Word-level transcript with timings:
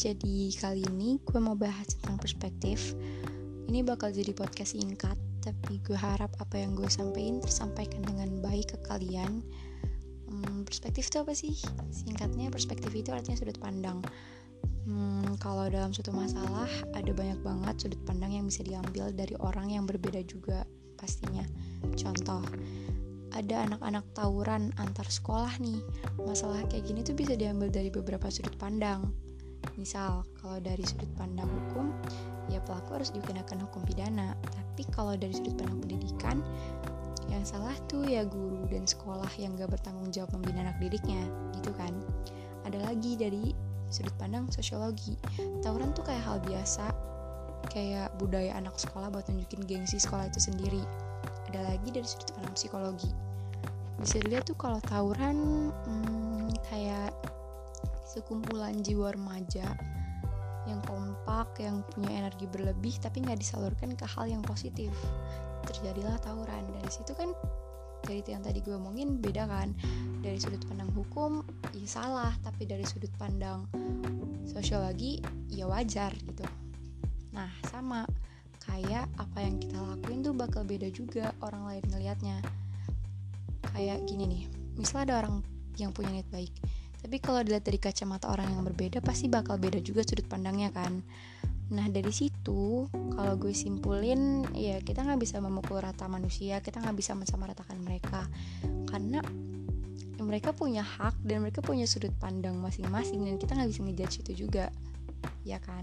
jadi 0.00 0.48
kali 0.56 0.80
ini 0.96 1.20
gue 1.28 1.36
mau 1.36 1.52
bahas 1.52 1.92
tentang 1.92 2.16
perspektif. 2.16 2.96
Ini 3.68 3.84
bakal 3.84 4.08
jadi 4.08 4.32
podcast 4.32 4.72
singkat, 4.72 5.12
tapi 5.44 5.76
gue 5.84 5.94
harap 5.94 6.32
apa 6.40 6.56
yang 6.56 6.72
gue 6.72 6.88
sampaikan 6.88 7.44
tersampaikan 7.44 8.00
dengan 8.08 8.40
baik 8.40 8.72
ke 8.72 8.78
kalian. 8.88 9.44
Hmm, 10.32 10.64
perspektif 10.64 11.12
itu 11.12 11.20
apa 11.20 11.36
sih? 11.36 11.52
Singkatnya 11.92 12.48
perspektif 12.48 12.88
itu 12.96 13.12
artinya 13.12 13.36
sudut 13.36 13.60
pandang. 13.60 14.00
Hmm, 14.88 15.36
kalau 15.36 15.68
dalam 15.68 15.92
suatu 15.92 16.16
masalah 16.16 16.72
ada 16.96 17.12
banyak 17.12 17.36
banget 17.44 17.84
sudut 17.84 18.00
pandang 18.08 18.32
yang 18.32 18.48
bisa 18.48 18.64
diambil 18.64 19.12
dari 19.12 19.36
orang 19.36 19.68
yang 19.68 19.84
berbeda 19.84 20.24
juga 20.24 20.64
pastinya. 20.96 21.44
Contoh, 21.92 22.40
ada 23.36 23.68
anak-anak 23.68 24.08
tawuran 24.16 24.72
antar 24.80 25.04
sekolah 25.04 25.60
nih 25.60 25.84
masalah 26.24 26.64
kayak 26.72 26.88
gini 26.88 27.04
tuh 27.04 27.12
bisa 27.12 27.36
diambil 27.36 27.68
dari 27.68 27.92
beberapa 27.92 28.32
sudut 28.32 28.56
pandang 28.56 29.29
misal 29.80 30.28
kalau 30.36 30.60
dari 30.60 30.84
sudut 30.84 31.08
pandang 31.16 31.48
hukum 31.48 31.88
ya 32.52 32.60
pelaku 32.68 33.00
harus 33.00 33.08
dikenakan 33.16 33.64
hukum 33.64 33.80
pidana. 33.88 34.36
Tapi 34.44 34.84
kalau 34.92 35.16
dari 35.16 35.32
sudut 35.32 35.56
pandang 35.56 35.80
pendidikan 35.80 36.36
yang 37.32 37.40
salah 37.46 37.72
tuh 37.88 38.04
ya 38.04 38.26
guru 38.28 38.68
dan 38.68 38.84
sekolah 38.84 39.30
yang 39.40 39.56
gak 39.56 39.72
bertanggung 39.72 40.12
jawab 40.12 40.28
membina 40.36 40.68
anak 40.68 40.76
didiknya 40.84 41.24
gitu 41.56 41.72
kan? 41.80 41.96
Ada 42.68 42.92
lagi 42.92 43.16
dari 43.16 43.56
sudut 43.88 44.12
pandang 44.20 44.44
sosiologi. 44.52 45.16
Tawuran 45.64 45.96
tuh 45.96 46.04
kayak 46.04 46.22
hal 46.28 46.38
biasa 46.44 46.92
kayak 47.72 48.12
budaya 48.20 48.56
anak 48.56 48.76
sekolah 48.76 49.08
buat 49.08 49.24
nunjukin 49.32 49.64
gengsi 49.64 49.96
sekolah 49.96 50.28
itu 50.28 50.40
sendiri. 50.42 50.84
Ada 51.48 51.72
lagi 51.72 51.88
dari 51.88 52.04
sudut 52.04 52.36
pandang 52.36 52.52
psikologi. 52.52 53.10
Bisa 54.00 54.16
dilihat 54.20 54.48
tuh 54.48 54.56
kalau 54.56 54.80
tawuran 54.84 55.68
hmm, 55.72 56.56
kayak 56.68 57.12
sekumpulan 58.10 58.82
jiwa 58.82 59.14
remaja 59.14 59.78
yang 60.66 60.82
kompak, 60.82 61.62
yang 61.62 61.86
punya 61.94 62.26
energi 62.26 62.50
berlebih 62.50 62.98
tapi 62.98 63.22
nggak 63.22 63.38
disalurkan 63.38 63.94
ke 63.94 64.02
hal 64.10 64.26
yang 64.26 64.42
positif. 64.42 64.90
Terjadilah 65.70 66.18
tawuran. 66.18 66.66
Dari 66.74 66.90
situ 66.90 67.14
kan 67.14 67.30
dari 68.02 68.24
yang 68.26 68.42
tadi 68.42 68.58
gue 68.58 68.74
omongin 68.74 69.22
beda 69.22 69.46
kan. 69.46 69.70
Dari 70.20 70.36
sudut 70.42 70.60
pandang 70.66 70.90
hukum 70.92 71.46
ya 71.72 71.86
salah, 71.86 72.34
tapi 72.42 72.66
dari 72.66 72.82
sudut 72.82 73.12
pandang 73.14 73.64
sosiologi 74.44 75.22
ya 75.46 75.70
wajar 75.70 76.10
gitu. 76.26 76.44
Nah, 77.30 77.48
sama 77.70 78.04
kayak 78.66 79.08
apa 79.16 79.38
yang 79.40 79.56
kita 79.56 79.78
lakuin 79.80 80.20
tuh 80.20 80.34
bakal 80.36 80.62
beda 80.66 80.92
juga 80.92 81.32
orang 81.40 81.64
lain 81.64 81.84
ngelihatnya 81.88 82.36
kayak 83.72 84.04
gini 84.04 84.24
nih 84.28 84.42
misal 84.76 85.02
ada 85.02 85.24
orang 85.24 85.40
yang 85.80 85.90
punya 85.90 86.12
niat 86.20 86.28
baik 86.28 86.52
tapi 87.00 87.16
kalau 87.18 87.40
dilihat 87.40 87.64
dari 87.64 87.80
kacamata 87.80 88.28
orang 88.28 88.52
yang 88.52 88.62
berbeda 88.62 89.00
pasti 89.00 89.26
bakal 89.26 89.56
beda 89.56 89.80
juga 89.80 90.04
sudut 90.04 90.28
pandangnya 90.28 90.68
kan? 90.68 91.00
Nah 91.72 91.86
dari 91.88 92.12
situ 92.12 92.90
kalau 92.90 93.34
gue 93.40 93.56
simpulin 93.56 94.44
ya 94.52 94.82
kita 94.84 95.06
nggak 95.06 95.20
bisa 95.22 95.40
memukul 95.40 95.80
rata 95.80 96.10
manusia 96.10 96.60
kita 96.60 96.82
nggak 96.84 96.96
bisa 96.96 97.16
mensamaratakan 97.16 97.80
mereka. 97.80 98.28
Karena 98.90 99.24
mereka 100.20 100.52
punya 100.52 100.84
hak 100.84 101.16
dan 101.24 101.40
mereka 101.40 101.64
punya 101.64 101.88
sudut 101.88 102.12
pandang 102.20 102.60
masing-masing 102.60 103.24
dan 103.24 103.40
kita 103.40 103.56
nggak 103.56 103.70
bisa 103.72 103.80
ngejudge 103.80 104.16
itu 104.28 104.32
juga. 104.46 104.68
Ya 105.42 105.56
kan? 105.56 105.82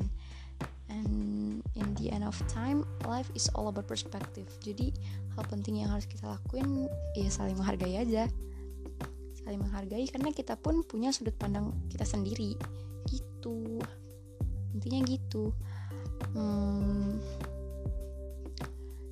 And 0.87 1.59
in 1.75 1.87
the 1.99 2.13
end 2.13 2.23
of 2.23 2.37
time 2.47 2.85
life 3.09 3.27
is 3.33 3.49
all 3.57 3.67
about 3.67 3.89
perspective. 3.89 4.47
Jadi 4.61 4.93
hal 5.33 5.43
penting 5.49 5.81
yang 5.81 5.89
harus 5.91 6.05
kita 6.05 6.29
lakuin 6.29 6.85
ya 7.17 7.27
saling 7.27 7.57
menghargai 7.57 7.97
aja 8.05 8.29
saling 9.47 9.63
menghargai 9.63 10.03
karena 10.11 10.35
kita 10.35 10.59
pun 10.59 10.83
punya 10.83 11.15
sudut 11.15 11.31
pandang 11.39 11.71
kita 11.87 12.03
sendiri. 12.03 12.59
Gitu. 13.07 13.79
Intinya 14.75 14.99
gitu. 15.07 15.55
Hmm, 16.35 17.23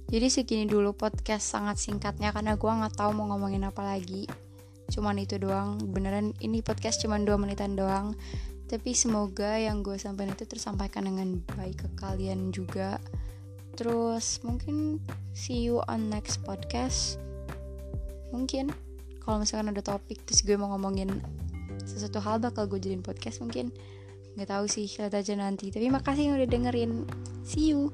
jadi 0.05 0.29
segini 0.29 0.69
dulu 0.69 0.93
podcast 0.93 1.49
sangat 1.49 1.81
singkatnya 1.81 2.29
karena 2.29 2.53
gue 2.53 2.71
nggak 2.71 2.93
tahu 2.93 3.11
mau 3.17 3.25
ngomongin 3.33 3.65
apa 3.65 3.81
lagi. 3.81 4.29
Cuman 4.93 5.17
itu 5.17 5.41
doang. 5.41 5.81
Beneran 5.81 6.31
ini 6.45 6.61
podcast 6.61 7.01
cuman 7.01 7.25
dua 7.25 7.41
menitan 7.41 7.73
doang. 7.73 8.13
Tapi 8.69 8.93
semoga 8.93 9.57
yang 9.57 9.81
gue 9.81 9.97
sampaikan 9.97 10.37
itu 10.37 10.45
tersampaikan 10.45 11.09
dengan 11.09 11.41
baik 11.57 11.83
ke 11.83 11.89
kalian 11.97 12.53
juga. 12.53 13.01
Terus 13.73 14.45
mungkin 14.45 15.01
see 15.33 15.65
you 15.65 15.81
on 15.89 16.07
next 16.13 16.45
podcast. 16.45 17.17
Mungkin 18.29 18.84
kalau 19.25 19.41
misalkan 19.41 19.73
ada 19.73 19.81
topik 19.81 20.21
terus 20.21 20.45
gue 20.45 20.53
mau 20.53 20.69
ngomongin 20.77 21.09
sesuatu 21.81 22.21
hal 22.21 22.37
bakal 22.37 22.69
gue 22.69 22.77
jadiin 22.77 23.01
podcast 23.01 23.41
mungkin. 23.41 23.73
Nggak 24.37 24.53
tahu 24.53 24.65
sih 24.69 24.85
lihat 24.85 25.17
aja 25.17 25.33
nanti. 25.33 25.73
Tapi 25.73 25.89
makasih 25.89 26.29
yang 26.29 26.37
udah 26.37 26.49
dengerin. 26.49 26.91
See 27.41 27.73
you. 27.73 27.89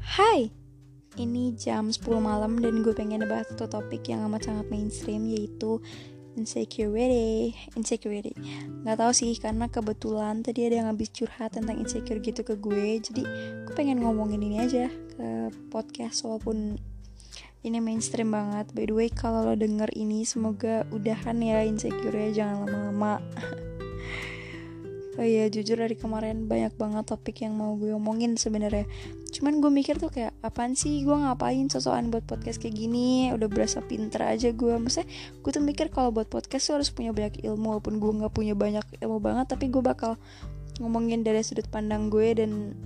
Hai, 0.00 0.48
ini 1.20 1.52
jam 1.56 1.92
10 1.92 2.00
malam 2.20 2.56
dan 2.60 2.80
gue 2.80 2.96
pengen 2.96 3.28
bahas 3.28 3.48
satu 3.52 3.68
topik 3.68 4.08
yang 4.08 4.24
amat 4.28 4.48
sangat 4.48 4.72
mainstream 4.72 5.28
yaitu 5.28 5.80
insecurity 6.36 7.52
insecurity. 7.76 8.32
Nggak 8.82 8.96
tahu 8.98 9.12
sih 9.12 9.32
karena 9.36 9.68
kebetulan 9.68 10.40
tadi 10.40 10.68
ada 10.68 10.84
yang 10.84 10.88
habis 10.88 11.12
curhat 11.12 11.54
tentang 11.56 11.78
insecure 11.78 12.20
gitu 12.20 12.40
ke 12.42 12.56
gue 12.56 12.98
jadi 13.00 13.22
gue 13.68 13.74
pengen 13.76 14.00
ngomongin 14.00 14.40
ini 14.40 14.56
aja 14.60 14.88
ke 14.88 15.52
podcast 15.68 16.24
walaupun 16.24 16.80
ini 17.62 17.78
mainstream 17.78 18.34
banget. 18.34 18.74
By 18.74 18.90
the 18.90 18.94
way 18.96 19.08
kalau 19.08 19.46
lo 19.46 19.54
denger 19.54 19.92
ini 19.94 20.26
semoga 20.26 20.82
udahan 20.90 21.38
ya 21.38 21.62
insecure 21.62 22.14
ya 22.14 22.30
jangan 22.42 22.66
lama-lama. 22.66 23.14
Oh 25.12 25.28
iya 25.28 25.44
jujur 25.52 25.76
dari 25.76 25.92
kemarin 25.92 26.48
banyak 26.48 26.72
banget 26.80 27.04
topik 27.04 27.44
yang 27.44 27.52
mau 27.52 27.76
gue 27.76 27.92
omongin 27.92 28.40
sebenarnya. 28.40 28.88
Cuman 29.32 29.64
gue 29.64 29.72
mikir 29.72 29.96
tuh 29.96 30.12
kayak 30.12 30.36
apaan 30.44 30.76
sih 30.76 31.00
gue 31.02 31.16
ngapain 31.16 31.66
sosokan 31.72 32.12
buat 32.12 32.28
podcast 32.28 32.60
kayak 32.60 32.76
gini 32.76 33.32
udah 33.32 33.48
berasa 33.48 33.80
pinter 33.80 34.20
aja 34.22 34.52
gue. 34.52 34.74
Maksudnya 34.76 35.08
gue 35.40 35.50
tuh 35.50 35.64
mikir 35.64 35.88
kalau 35.88 36.12
buat 36.12 36.28
podcast 36.28 36.68
tuh 36.68 36.74
harus 36.78 36.92
punya 36.92 37.16
banyak 37.16 37.40
ilmu 37.42 37.76
walaupun 37.76 37.96
gue 37.96 38.12
nggak 38.22 38.32
punya 38.36 38.52
banyak 38.52 38.84
ilmu 39.00 39.18
banget 39.18 39.48
tapi 39.48 39.72
gue 39.72 39.80
bakal 39.80 40.20
ngomongin 40.78 41.24
dari 41.24 41.40
sudut 41.40 41.64
pandang 41.72 42.12
gue 42.12 42.36
dan 42.36 42.76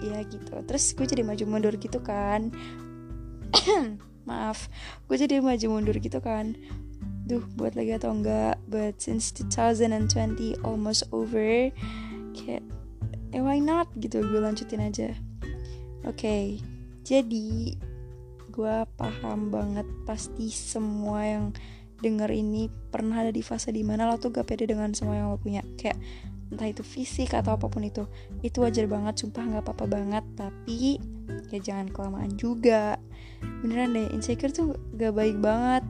ya 0.00 0.24
gitu. 0.24 0.56
Terus 0.64 0.96
gue 0.96 1.04
jadi 1.04 1.22
maju 1.22 1.44
mundur 1.44 1.76
gitu 1.76 2.00
kan. 2.00 2.48
Maaf, 4.28 4.72
gue 5.04 5.16
jadi 5.20 5.44
maju 5.44 5.66
mundur 5.68 6.00
gitu 6.00 6.18
kan 6.24 6.56
duh 7.30 7.46
buat 7.54 7.78
lagi 7.78 7.94
atau 7.94 8.10
enggak 8.10 8.58
but 8.66 8.98
since 8.98 9.30
2020 9.30 10.66
almost 10.66 11.06
over 11.14 11.70
kayak 12.34 12.66
eh 13.30 13.38
why 13.38 13.62
not 13.62 13.86
gitu 14.02 14.18
gue 14.18 14.42
lanjutin 14.42 14.82
aja 14.82 15.14
okay, 16.04 16.44
jadi 17.04 17.76
gue 18.50 18.76
paham 18.98 19.48
banget 19.48 19.86
pasti 20.04 20.50
semua 20.50 21.24
yang 21.24 21.44
denger 22.00 22.32
ini 22.32 22.68
pernah 22.68 23.22
ada 23.22 23.32
di 23.32 23.44
fase 23.44 23.70
di 23.70 23.84
mana 23.84 24.08
lo 24.08 24.16
tuh 24.16 24.32
gak 24.32 24.48
pede 24.48 24.68
dengan 24.68 24.90
semua 24.96 25.20
yang 25.20 25.28
lo 25.32 25.36
punya. 25.36 25.60
Kayak 25.76 26.00
entah 26.50 26.66
itu 26.66 26.82
fisik 26.82 27.36
atau 27.36 27.54
apa 27.54 27.68
pun 27.70 27.84
itu. 27.86 28.08
Itu 28.42 28.64
wajar 28.66 28.90
banget 28.90 29.22
sumpah 29.22 29.44
nggak 29.44 29.64
apa-apa 29.68 29.86
banget. 29.86 30.24
Tapi 30.34 30.98
ya 31.52 31.58
jangan 31.62 31.92
kelamaan 31.92 32.32
juga. 32.34 32.98
Beneran 33.62 33.96
deh 33.96 34.08
insecure 34.12 34.52
tuh 34.52 34.76
gak 34.96 35.14
baik 35.16 35.38
banget 35.40 35.84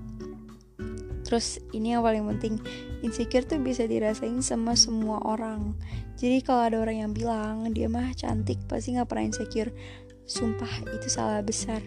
Terus 1.31 1.63
ini 1.71 1.95
yang 1.95 2.03
paling 2.03 2.27
penting, 2.27 2.59
insecure 3.07 3.47
tuh 3.47 3.63
bisa 3.63 3.87
dirasain 3.87 4.43
sama 4.43 4.75
semua 4.75 5.23
orang. 5.23 5.79
Jadi 6.19 6.43
kalau 6.43 6.67
ada 6.67 6.83
orang 6.83 7.07
yang 7.07 7.13
bilang 7.15 7.71
dia 7.71 7.87
mah 7.87 8.11
cantik, 8.19 8.59
pasti 8.67 8.99
nggak 8.99 9.07
pernah 9.07 9.31
insecure. 9.31 9.71
Sumpah 10.27 10.91
itu 10.91 11.07
salah 11.07 11.39
besar. 11.39 11.79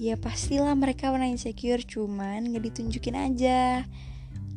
Ya 0.00 0.16
pastilah 0.16 0.72
mereka 0.72 1.12
pernah 1.12 1.28
insecure, 1.28 1.84
cuman 1.84 2.56
nggak 2.56 2.64
ditunjukin 2.72 3.20
aja. 3.20 3.84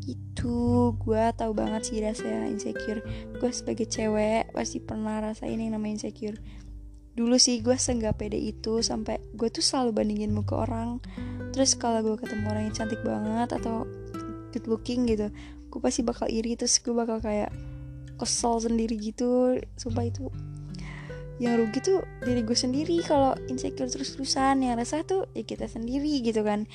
Itu 0.08 0.96
gue 1.04 1.24
tahu 1.36 1.52
banget 1.52 1.92
sih 1.92 2.00
rasanya 2.00 2.48
insecure. 2.48 3.04
Gue 3.44 3.52
sebagai 3.52 3.92
cewek 3.92 4.56
pasti 4.56 4.80
pernah 4.80 5.20
rasain 5.20 5.60
yang 5.60 5.76
namanya 5.76 6.08
insecure. 6.08 6.40
Dulu 7.12 7.36
sih 7.36 7.60
gue 7.60 7.76
senggak 7.76 8.24
pede 8.24 8.40
itu 8.40 8.80
sampai 8.80 9.20
gue 9.36 9.52
tuh 9.52 9.60
selalu 9.60 10.00
bandingin 10.00 10.32
muka 10.32 10.64
orang 10.64 11.04
terus 11.58 11.74
kalau 11.74 12.06
gue 12.06 12.22
ketemu 12.22 12.46
orang 12.54 12.64
yang 12.70 12.76
cantik 12.78 13.02
banget 13.02 13.50
atau 13.58 13.90
good 14.54 14.70
looking 14.70 15.10
gitu 15.10 15.34
gue 15.74 15.80
pasti 15.82 16.06
bakal 16.06 16.30
iri 16.30 16.54
terus 16.54 16.78
gue 16.80 16.94
bakal 16.94 17.18
kayak 17.18 17.50
kesel 18.18 18.58
sendiri 18.60 18.98
gitu. 18.98 19.62
Sumpah 19.78 20.10
itu 20.10 20.28
yang 21.38 21.54
rugi 21.62 21.86
tuh 21.86 22.02
diri 22.26 22.42
gue 22.42 22.58
sendiri 22.58 22.98
kalau 23.06 23.38
insecure 23.46 23.88
terus-terusan. 23.88 24.66
Yang 24.66 24.76
rasa 24.82 24.96
tuh 25.06 25.30
ya 25.38 25.46
kita 25.46 25.70
sendiri 25.70 26.26
gitu 26.26 26.42
kan. 26.42 26.66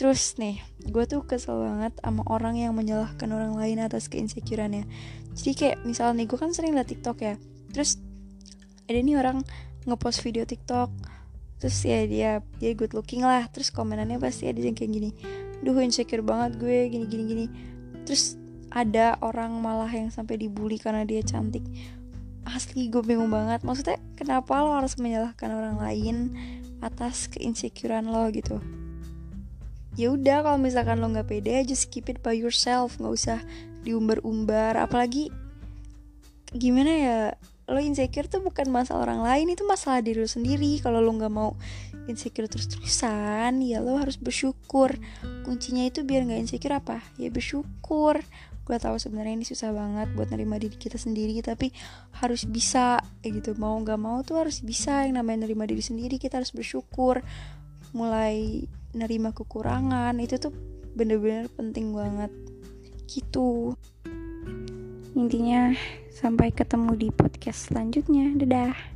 Terus 0.00 0.40
nih 0.40 0.64
gue 0.88 1.04
tuh 1.04 1.22
kesel 1.28 1.60
banget 1.60 1.92
sama 2.00 2.24
orang 2.26 2.56
yang 2.56 2.72
menyalahkan 2.72 3.28
orang 3.28 3.54
lain 3.54 3.84
atas 3.84 4.08
keinsecureannya. 4.08 4.88
Jadi 5.36 5.52
kayak 5.52 5.76
misalnya 5.84 6.24
nih 6.24 6.26
gue 6.32 6.38
kan 6.40 6.50
sering 6.56 6.72
liat 6.72 6.88
tiktok 6.88 7.20
ya. 7.20 7.34
Terus 7.70 8.00
ada 8.88 8.98
nih 8.98 9.20
orang 9.20 9.44
ngepost 9.84 10.24
video 10.24 10.48
TikTok 10.48 10.88
terus 11.62 11.78
ya 11.86 12.02
dia 12.10 12.42
dia 12.58 12.74
good 12.74 12.90
looking 12.90 13.22
lah. 13.22 13.46
Terus 13.54 13.70
komenannya 13.70 14.18
pasti 14.18 14.50
ada 14.50 14.58
yang 14.58 14.74
kayak 14.74 14.90
gini 14.90 15.10
duh 15.62 15.78
insecure 15.78 16.26
banget 16.26 16.58
gue 16.58 16.90
gini 16.90 17.06
gini 17.06 17.24
gini. 17.24 17.46
Terus 18.02 18.34
ada 18.74 19.14
orang 19.22 19.54
malah 19.62 19.86
yang 19.86 20.10
sampai 20.10 20.42
dibully 20.42 20.82
karena 20.82 21.06
dia 21.06 21.22
cantik. 21.22 21.62
Asli 22.42 22.90
gue 22.90 22.98
bingung 23.06 23.30
banget. 23.30 23.62
Maksudnya 23.62 24.02
kenapa 24.18 24.58
lo 24.58 24.74
harus 24.74 24.98
menyalahkan 24.98 25.54
orang 25.54 25.78
lain 25.78 26.34
atas 26.82 27.30
keinsecurean 27.30 28.10
lo 28.10 28.26
gitu? 28.34 28.58
Ya 29.94 30.10
udah 30.10 30.42
kalau 30.42 30.58
misalkan 30.58 30.98
lo 30.98 31.06
nggak 31.14 31.30
pede 31.30 31.62
just 31.62 31.94
keep 31.94 32.10
it 32.10 32.18
by 32.26 32.34
yourself. 32.34 32.98
Nggak 32.98 33.14
usah 33.14 33.38
diumbar-umbar. 33.86 34.74
Apalagi 34.74 35.30
gimana 36.50 36.90
ya 36.90 37.18
lo 37.70 37.78
insecure 37.78 38.26
tuh 38.26 38.42
bukan 38.42 38.68
masalah 38.74 39.06
orang 39.06 39.22
lain 39.22 39.54
itu 39.54 39.62
masalah 39.62 40.02
diri 40.02 40.18
lo 40.22 40.30
sendiri. 40.30 40.82
Kalau 40.82 40.98
lo 40.98 41.12
nggak 41.14 41.32
mau 41.32 41.54
insecure 42.10 42.50
terus-terusan 42.50 43.62
ya 43.62 43.78
lo 43.78 43.98
harus 43.98 44.18
bersyukur. 44.18 44.98
Kuncinya 45.46 45.86
itu 45.86 46.02
biar 46.02 46.26
nggak 46.26 46.40
insecure 46.42 46.74
apa? 46.74 46.98
Ya 47.16 47.30
bersyukur. 47.30 48.18
Gue 48.62 48.78
tahu 48.78 48.94
sebenarnya 48.98 49.42
ini 49.42 49.46
susah 49.46 49.74
banget 49.74 50.14
buat 50.14 50.30
nerima 50.30 50.54
diri 50.54 50.78
kita 50.78 50.94
sendiri 50.94 51.34
tapi 51.42 51.74
harus 52.18 52.46
bisa 52.46 53.02
kayak 53.22 53.42
gitu. 53.42 53.50
Mau 53.58 53.78
nggak 53.78 53.98
mau 53.98 54.22
tuh 54.22 54.42
harus 54.42 54.62
bisa 54.62 55.06
yang 55.06 55.18
namanya 55.18 55.46
nerima 55.46 55.66
diri 55.66 55.82
sendiri 55.82 56.18
kita 56.18 56.42
harus 56.42 56.50
bersyukur. 56.54 57.22
Mulai 57.94 58.66
nerima 58.94 59.30
kekurangan 59.30 60.14
itu 60.18 60.38
tuh 60.38 60.54
bener-bener 60.98 61.46
penting 61.54 61.94
banget. 61.94 62.30
Gitu 63.06 63.74
intinya 65.12 65.76
sampai 66.12 66.52
ketemu 66.52 66.96
di 66.96 67.08
podcast 67.12 67.72
selanjutnya. 67.72 68.32
Dadah 68.36 68.91